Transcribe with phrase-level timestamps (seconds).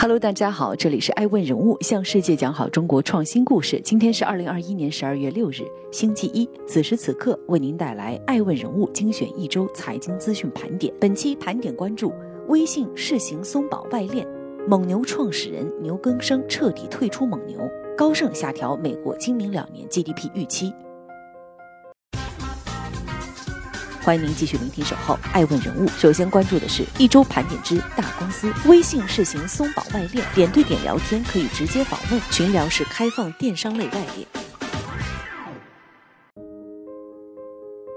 [0.00, 3.80] Hello，大家好，这里是爱问人物，向世界讲好中国创新故事。
[3.82, 6.48] 今天是二零二一年十二月六日，星期一。
[6.68, 10.94] 此时此刻，为您带来爱问人物精选一周财经资讯盘点。
[11.00, 12.12] 本期盘点关注：
[12.46, 14.24] 微信试行松绑外链，
[14.68, 17.58] 蒙牛创始人牛根生彻底退出蒙牛，
[17.96, 20.72] 高盛下调美国今明两年 GDP 预期。
[24.08, 25.86] 欢迎您继续聆听《守候爱问人物》。
[25.90, 28.50] 首先关注的是一周盘点之大公司。
[28.66, 34.26] 微信试行松绑外链，点对点聊天可以直接访问，群聊是开放电商类外链。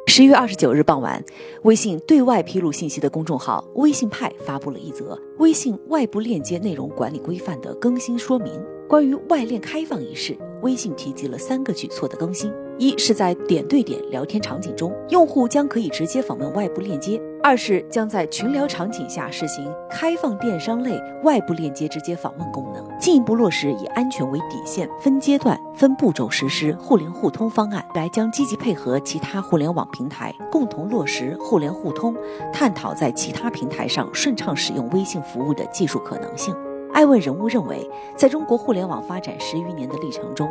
[0.08, 1.24] 十月二十九日傍晚，
[1.64, 8.52] 微信对外披露信息的公众号“微信派”发布了一则微信外部链接内容管理规范的更新说明。
[8.90, 12.52] 关于外链开放一事，微信提及了三个举措的更新。
[12.82, 32.16] 一是在点对点聊天场景中，用户将可以直接访问外部链接；二是将在群聊场景下实行开放电商类外部链接直接访问功能，进一步落实以安全为底线、分阶段、分步骤实施互联互通方案，来将积极配合其他互联网平台，共同落实互联互通，
[32.52, 36.52] 探讨在其他平台上顺畅使用微信服务的技术可能性。
[36.94, 40.50] 爱问人物认为，在中国互联网发展十余年的历程中，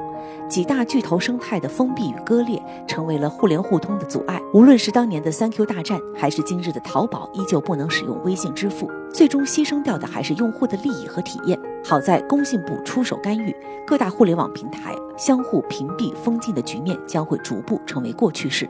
[0.49, 4.41] 几大巨头生态的封闭与割裂，成为了互联互通的阻碍。
[4.53, 11.59] 无论是当年的三 Q 大战，还是今日的淘宝依旧不能使用微信支付，最终牺牲掉的还是用户的利益和体验。
[11.85, 13.55] 好在工信部出手干预，
[13.87, 18.69] 各大互联网平台相互屏蔽封禁的局面将会逐步成为过去式。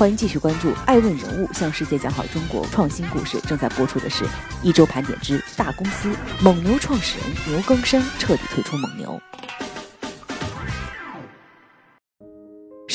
[0.00, 3.38] 欢迎继续关注《爱问人物》，向世界讲好中国创新故事。
[3.42, 4.24] 正在播出的是
[4.62, 6.10] 一周盘点之大公司。
[6.40, 9.20] 蒙牛创始人牛根生彻底退出蒙牛。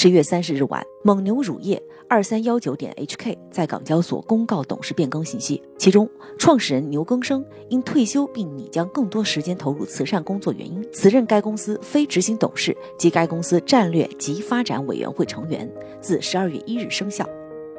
[0.05, 15.67] 十月三十日晚，蒙牛乳业二三幺九点 HK 在港交所公告董事变更信息，其中创始人牛根生因退休并拟将更多时间投入慈善工作原因，辞任该公司非执行董事及该公司战略及发展委员会成员，
[15.99, 17.27] 自十二月一日生效。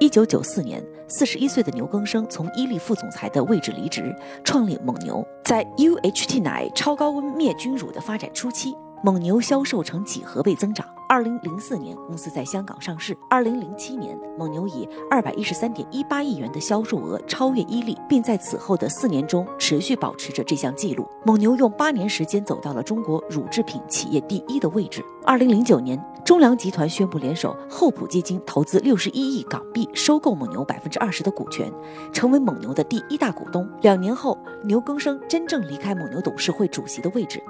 [0.01, 5.25] 一九九四年，四十一岁的牛根生从伊利副总裁的位置离职，创立蒙牛。
[5.45, 10.87] 在 UHT 奶超高温灭菌乳的发展初期，蒙牛销售呈几何倍增长。
[11.09, 13.17] 二零零四年，公司在香港上市。
[13.31, 21.07] 二零零七年，蒙牛以二百一十三点一八亿元的销售额超越伊利，并在此后的四年中持续保持着这项纪录。
[21.25, 25.05] 蒙牛用八年时间走到了中国乳制品企业第一的位置。
[25.25, 31.73] 二零零九年，中粮集团宣布联手厚普基金投资六十一亿港币收购蒙牛百分之二十的股权，
[32.13, 33.69] 成为蒙牛的第一大股东。
[33.83, 37.41] 两年后，牛根生真正离开蒙牛董事会主席的位置。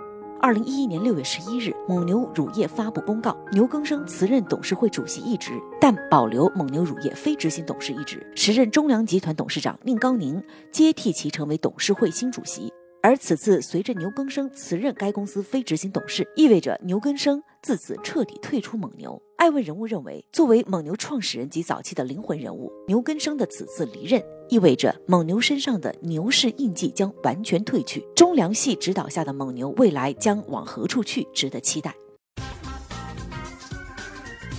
[0.41, 8.25] 二零一一年六月十一日，蒙牛乳业发布公告，牛根生辞任董事会主席一职，但保留蒙牛乳业非执行董事一职。
[8.37, 12.73] 时任中粮集团董事长宁高宁接替其成为董事会新主席。
[13.03, 19.21] 而此次随着牛根生辞任该公司非执行董事，意味着牛根生自此彻底退出蒙牛。
[19.37, 28.05] 爱问人物认为，作为蒙牛创始人及早期的灵魂人物，牛根生的此次离任，意味着蒙牛身上的牛市印记将完全褪去。
[28.17, 31.95] 中粮系指导下的蒙牛未来将往何处去，值得期待。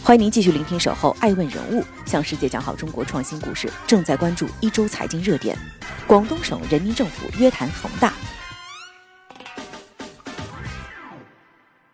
[0.08, 3.70] 欢迎您继续聆听《守候爱问人物》，向世界讲好中国创新故事。
[3.86, 5.54] 正在关注一周财经热点，
[6.08, 8.14] 广东省人民政府约谈恒大。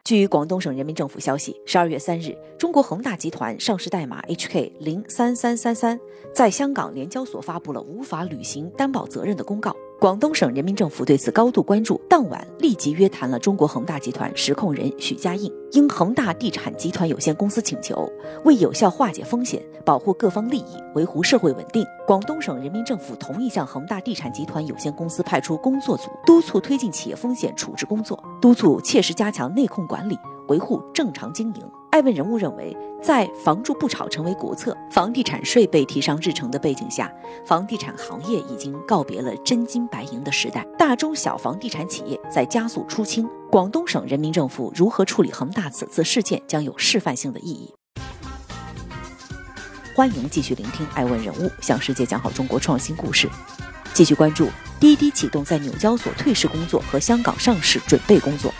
[0.03, 6.00] 据广东省人民政府消息，十二月三日，中国恒大集团上市代码 HK 零三三三三
[6.35, 9.75] 在香港联交所发布了无法履行担保责任的公告。
[10.03, 15.50] 广东省人民政府对此高度关注，当晚立即约谈了中国恒大集团实控人许家印。
[15.72, 18.06] 应恒大地产集团有限公司请求，
[18.44, 30.19] 为有效化解风险、保护各方利益、维护社会稳定，广东省人民政府同意向恒大地产集团有限公司派出工作组，督促推进企业风险处置工作，督促切实加强内控管理。
[30.48, 31.72] 维护正常经营。
[31.92, 37.12] 爱问人物认为，在“房住不炒”成为国策、房地产税被提上日程的背景下，
[37.46, 43.30] 房地产行业已经告别了真金白银的时代，大中小房地产企业在加速出清。
[43.51, 47.72] 广东省人民政府如何处理恒大此次事件，将有示范性的意义。
[49.96, 53.30] 欢迎继续聆听爱问人物，向世界讲好中国创新故事。
[53.94, 54.48] 继续关注
[54.80, 58.51] 滴滴启动在纽交所退市工作和香港上市准备工作。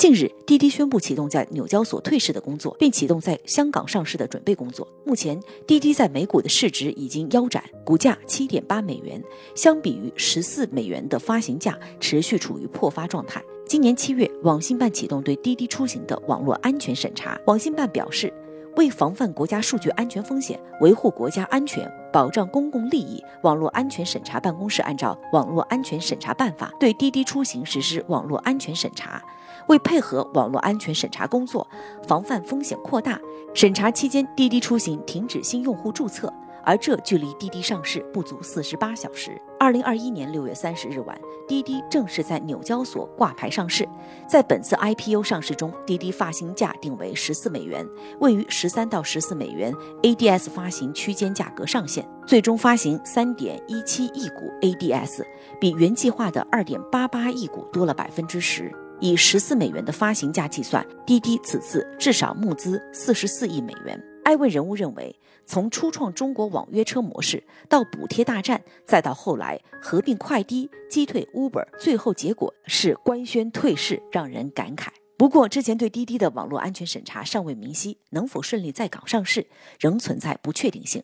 [0.00, 4.88] 近日，滴滴宣布启动在纽交所退市的工作，并启动在香港上市的准备工作。
[5.04, 9.22] 目前，滴滴在美股的市值已经腰斩，股价七点八美元，
[9.54, 13.44] 相比于十四美元的发行价，持续处于破发状态。
[13.68, 17.38] 今年七月，网信办启动对滴滴出行的网络安全审查。
[17.46, 18.32] 网信办表示，
[18.76, 21.86] 为防范国家数据安全风险，维护国家安全。
[22.12, 29.22] 保障公共利益网络安全审查办公室按照《网络安全审查办法》对滴滴出行实施网络安全审查。
[29.68, 31.66] 为配合网络安全审查工作，
[32.06, 33.20] 防范风险扩大，
[33.54, 36.32] 审查期间滴滴出行停止新用户注册。
[36.64, 39.40] 而这距离滴滴上市不足四十八小时。
[39.58, 43.86] 二零二一年六月三十日晚，滴滴正式在纽交所挂牌上市。
[44.26, 47.86] 在本次 IPO 上市中，滴滴发行价定为十四美元，
[48.20, 52.08] 位于十三到十四美元 ADS 发行区间价格上限。
[52.26, 55.22] 最终发行三点一七亿股 ADS，
[55.60, 58.72] 比原计划的二点八八亿股多了百分之十。
[59.00, 64.02] 以十四美元的发行价计算，滴滴此次至少募资四十四亿美元。
[64.30, 65.18] 艾问人物认为。
[65.46, 74.86] 从初创中国网约车模式到补贴大战，再到后来合并快滴、击退 Uber，最后结果是官宣退市，让人感慨。
[75.18, 79.48] 不过，之前对滴滴的网络安全审查尚未明晰，能否顺利在港上市
[79.80, 81.02] 仍存在不确定性。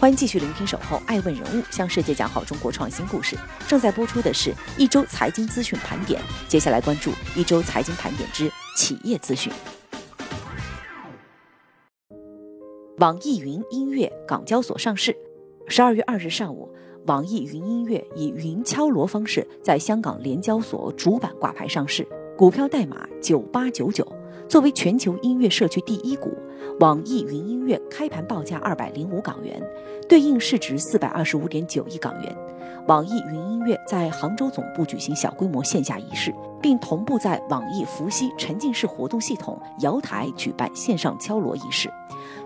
[0.00, 3.36] 欢迎继续聆听《守候爱问人物》，向世界讲好中国创新故事。
[3.68, 6.18] 正在播出的是一周财经资讯盘点，
[6.48, 9.52] 接下来关注一周财经盘点之企业资讯。
[12.98, 15.16] 网易云音乐港交所上市。
[15.66, 16.68] 十二月二日上午，
[17.06, 22.06] 网易云音乐以云敲锣方式在香港联交所主板挂牌上市，
[22.38, 24.06] 股票代码九八九九。
[24.46, 26.30] 作为全球音乐社区第一股，
[26.78, 29.60] 网易云音乐开盘报价二百零五港元，
[30.08, 32.36] 对应市值四百二十五点九亿港元。
[32.86, 36.32] 网易云音乐在杭州总部举行小规模线下仪式，
[36.62, 41.90] 并同步在网易伏羲沉浸式活动系统瑶台举办线上敲锣仪式。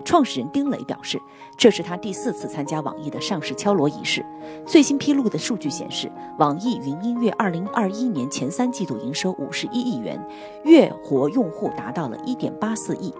[0.03, 1.21] 创始人丁磊表示，
[1.57, 4.25] 这是他第四次参加网易的上市敲锣仪式。
[4.65, 10.19] 最新披露的数据显示，网易云音乐二零二一年前三季度营收五十一亿元，
[10.63, 13.13] 月活用户达到了一点八四亿。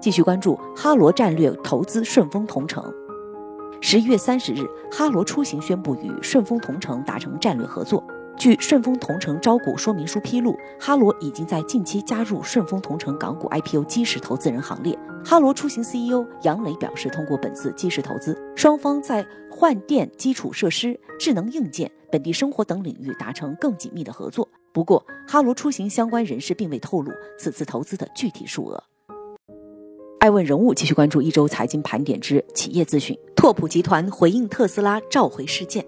[0.00, 2.82] 继续关注哈罗战略投资顺丰同城。
[3.80, 8.02] 十一月三十日，哈罗出行宣布与顺丰同城达成战略合作。
[8.36, 14.98] 据顺丰同城招股说明书披露，哈罗已经在近期加入顺丰同城港股 IPO 基石投资人行列。
[15.24, 24.48] 哈罗出行 CEO 杨磊表示，通过本次基石投资，双方在换电、基础设施、智能硬件、本地生活等领域达成更紧密的合作。
[24.72, 28.82] 不过，哈罗出行相关人士并未透露此次投资的具体数额。
[30.18, 33.16] 爱问人物继续关注一周财经盘点之企业资讯。
[33.36, 35.84] 拓普集团回应特斯拉召回事件。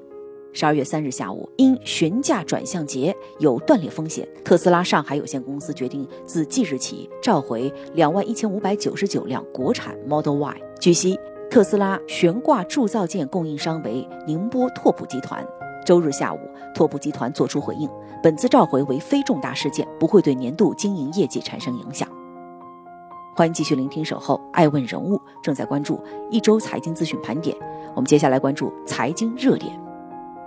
[0.55, 10.63] 十二月三日下午，因悬架转向节有断裂风险，特斯拉上海有限公司决定自即日起召回两万一千五百九十九辆国产 Model Y。
[10.81, 11.19] 据悉，
[11.51, 15.45] 特斯拉悬挂铸造件供应商为宁波拓普集团。
[15.85, 16.39] 周日下午，
[16.73, 17.91] 拓普集团作出回应，
[18.23, 22.09] 本次召回为非重大事件，不会对年度经营业绩产生影响。
[23.35, 27.57] 欢迎继续聆听《守候爱问人物》，正在关注一周财经资讯盘点。
[27.97, 29.84] 我们接下来关注财经热点。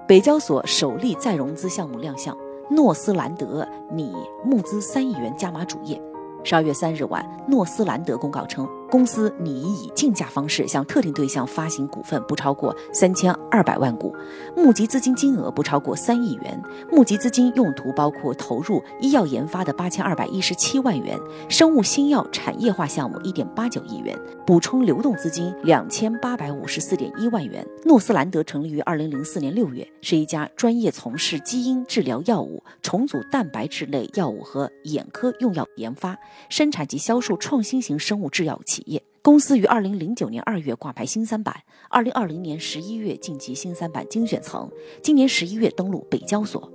[0.07, 2.35] 北交所首例再融资项目亮相，
[2.69, 6.01] 诺斯兰德拟募资三亿元加码主业。
[6.45, 8.65] 十二月三日晚，诺斯兰德公告称。
[8.89, 14.15] 公司拟以竞价方式向特定对象发行股份，不超过三千二百万股，
[14.55, 16.61] 募集资金金额不超过三亿元。
[16.91, 21.19] 募集资金用途包括投入医药研发的八千二百一十七万元，
[21.49, 27.65] 生物新药产业化项目一点八九亿元，补充流动资金两千八百五十四点一万元。
[27.85, 36.17] 诺斯兰德成立于二零零四年六月，是一家专业从事基因治疗药物、重组蛋白质类药物和眼科用药研发、
[36.49, 38.76] 生产及销售创新型生物制药企。
[38.77, 44.69] 企业公司于二零零九年二月挂牌新三板，二零二零年十一月晋级新三板精选层，
[45.01, 46.71] 今年十一月登陆北交所。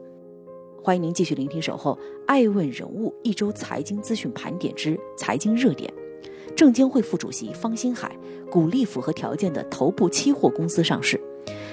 [0.83, 5.89] 欢迎您继续聆听《守候爱问人物一周财经资讯盘点之财经热点》。
[6.57, 8.15] 证监会副主席方星海
[8.51, 11.21] 鼓励符合条件的头部期货公司上市。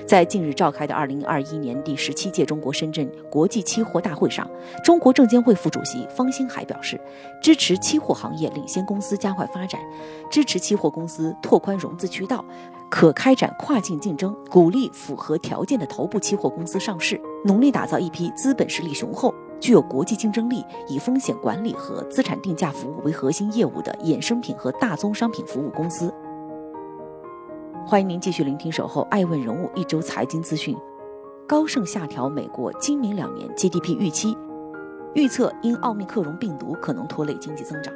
[0.10, 4.50] 在近日召开的二零二一年第十七届中国深圳国际期货大会上，
[4.84, 7.00] 中国证监会副主席方星海表示，
[7.44, 9.80] 支持期货行业领先公司加快发展，
[10.28, 12.44] 支持期货公司拓宽融资渠道，
[12.89, 26.12] 可开展跨境竞争，鼓励符合条件的头部期货公司上市，努力打造一批资本实力雄厚、具有国际竞争力、以风险管理和资产定价服务为核心业务的衍生品和大宗商品服务公司。
[27.89, 30.77] 欢迎您继续聆听《守候爱问人物》一周财经资讯。
[31.48, 34.38] 高盛下调美国今明两年 GDP 预期，
[35.15, 37.91] 预测因奥密克戎病毒可能拖累经济增长。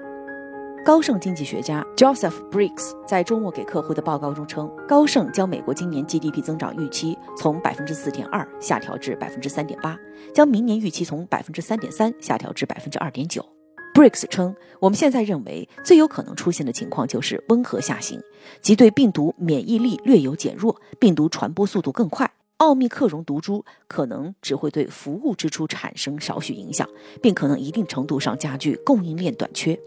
[0.83, 9.95] 高盛经济学家 Joseph Briggs 在周末给客户的报告中称，高盛将美国今年 GDP 增长预期从百分之四点二下调至百分之三点八，
[10.33, 13.45] 将明年预期从百分之三点三下调至百分之二点九。
[13.93, 18.19] Bricks 称，我们现在认为最有可能出现的情况就是温和下行，
[18.59, 22.31] 即对病毒免疫力略有减弱，病毒传播速度更快。
[22.57, 26.89] 奥密克戎毒株可能只会对服务支出产生少许影响，
[27.21, 29.79] 并可能一定程度上加剧供应链短缺。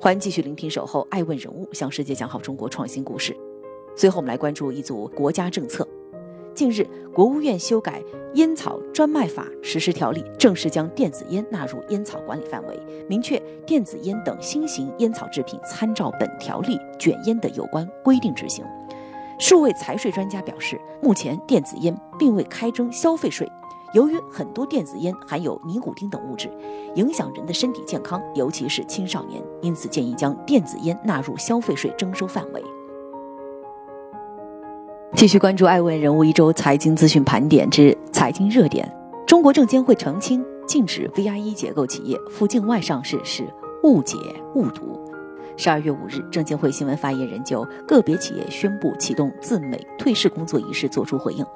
[0.00, 3.36] 欢迎继续聆听《守候爱问人物》，向世界讲好中国创新故事。
[3.94, 5.86] 最后，我们来关注一组国家政策。
[6.54, 8.00] 近日，国务院修改
[8.34, 18.64] 《烟草专卖法实施条例》，正式将电子烟纳入烟草管理范围，明确电子烟等新型烟草制品参照本条例卷烟的有关规定执行。
[19.40, 23.50] 数位财税专家表示，目前电子烟并未开征消费税，
[23.92, 26.48] 由于很多电子烟含有尼古丁等物质，
[26.94, 32.62] 影响人的身体健康，尤其是青少年，因此建议将电子烟纳入消费税征收范围。
[35.16, 38.86] 继续关注爱问人物一周财经资讯盘点之财经热点。
[39.24, 43.44] 中国证监会澄清，禁止 VIE 结构企业赴境外上市是
[43.84, 44.16] 误解
[44.56, 45.00] 误读。
[45.56, 51.46] 十二月五日，证监会新闻发言人就个别企业宣布启动自美退市工作一事作出回应，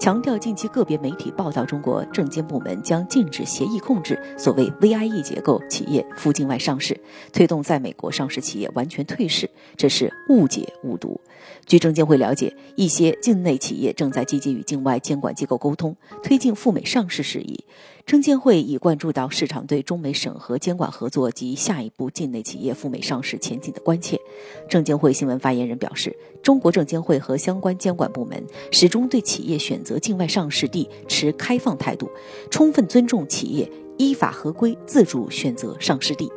[0.00, 6.98] 强调近期个别媒体报道中国证监部门将禁止协议控制所谓 VIE 结构企业赴境外上市，
[7.32, 11.20] 推动在美国上市企业完全退市，这是误解误读。
[11.66, 17.64] 据证监会了解，一些境内企业正在积极与境外监管机构沟通，推进赴美上市事宜。
[18.04, 24.20] 证监会已关注到市场对中美审核监管合作及下一步境内企业赴美上市前景的关切。
[24.68, 32.10] 证监会新闻发言人表示，中国证监会和相关监管部门始终对企业选择境外上市地持开放态度，
[32.50, 36.30] 充分尊重企业依法合规自主选择上市地。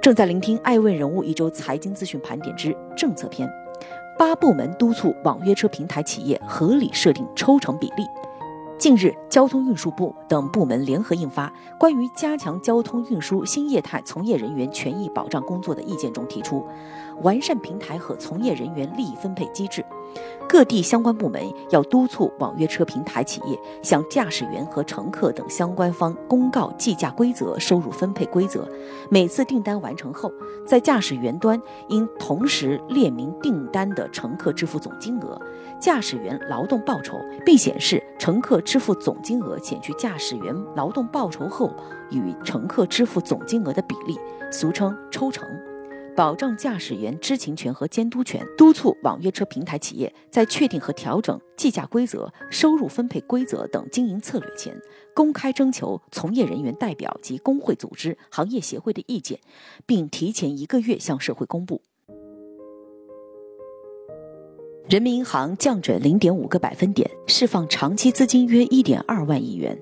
[0.00, 3.48] 正在聆听《爱问人物》一周财经资讯盘点之政策篇，
[4.18, 8.04] 八部门督促网约车平台企业合理设定抽成比例。
[8.78, 11.48] 近日，交通运输部等部门联合印发
[11.80, 16.64] 《关于加强交通运输新业态从业人员权益保障工作的意见》中提出，
[17.22, 19.84] 完善平台和从业人员利益分配机制。
[20.48, 28.66] 各地相关部门要督促网约车平台企业向驾驶员和乘客等相关方公告计价规则、收入分配规则。
[29.10, 30.32] 每次订单完成后，
[30.64, 35.38] 在驾驶员端应同时列明订单的乘客支付总金额、
[35.80, 41.72] 驾驶员劳动报酬，并显示乘客支付总金额减去驾驶员劳动报酬后
[42.10, 44.18] 与乘客支付总金额的比例，
[44.50, 45.48] 俗称抽成。
[46.16, 54.76] 保障驾驶员知情权和监督权，督促网约车平台企业在确定和调整计价规则、收入分配规则等经营策略前，
[55.14, 59.38] 公开征求从业人员代表及工会组织、行业协会的意见，
[59.86, 61.82] 并提前一个月向社会公布。
[64.88, 69.78] 人民银行降准零点五个百分点，释放长期资金约一点二万亿元。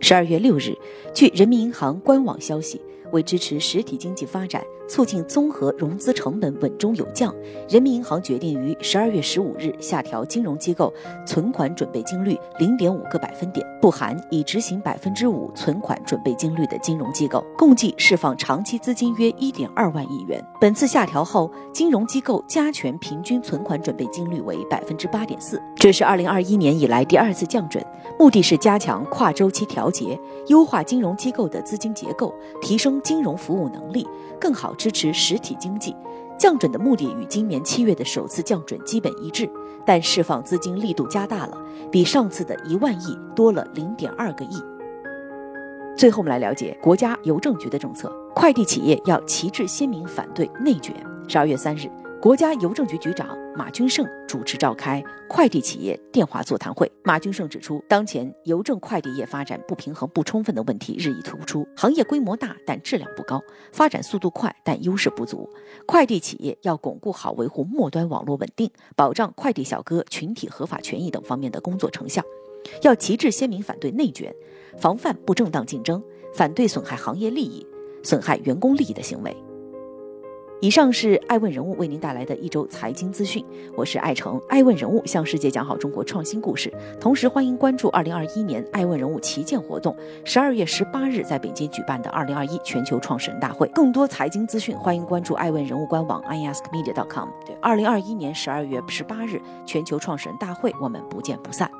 [0.00, 0.74] 十二月六日，
[1.12, 2.80] 据人民银行官网消息。
[3.14, 7.34] 为支持实体经济发展，促进综合融资成本稳中有降，
[7.68, 10.92] 人民银行决定于十二月十五日下调金融机构
[11.24, 20.44] 存款准备金率零点五个百分点，不含已执行百分之五存款准备金率的金融机构，共计释放长期资金约一点二万亿元。
[20.60, 27.84] 本次下调后，金融机构加权平均存款准备金率为百分之八点四，这是二零二一年以来第二次降准，
[28.18, 32.94] 目的是加强跨周期调节，优化金融机构的资金结构，提升。
[33.04, 34.08] 金融服务能力
[34.40, 35.94] 更好支持实体经济，
[36.38, 39.50] 降准的目的与今年七月的首次降准基本一致，
[39.84, 41.58] 但释放资金力度加大了，
[41.90, 44.62] 比上次的一万亿多了零点二个亿。
[45.96, 50.94] 最后，我们来了解国家邮政局的政策：快递企业要旗帜鲜明反对内卷。
[51.28, 51.90] 十二月三日。
[52.24, 56.90] 国家邮政局局长马军胜主持召开快递企业电话座谈会。
[57.02, 65.46] 马军胜指出，当前邮政快递业发展不平衡不充分的问题日益突出，行业规模大但质量不高，发展速度快但优势不足。
[65.84, 72.22] 快递企业要巩固好维护末端网络稳定、保障快递小哥群体合法权益等方面的工作成效，
[72.80, 74.34] 要旗帜鲜明反对内卷，
[74.78, 76.02] 防范不正当竞争，
[76.32, 77.66] 反对损害行业利益、
[78.02, 79.36] 损害员工利益的行为。
[80.64, 83.44] 以上是爱问人物为您带来的一周财经资讯，
[83.76, 84.40] 我是爱成。
[84.48, 89.94] 爱问人物向世界讲好中国创新故事，同时欢迎关注二零二一年爱问人物旗舰活动，
[90.24, 93.68] 十二月十八日在北京举办的二零二一全球创始人大会。
[93.74, 97.28] 更多财经资讯，欢迎关注爱问人物官网 iaskmedia.com。
[97.44, 101.70] 对，二零二一年十二月十八日全球创始人大会，我们不见不散。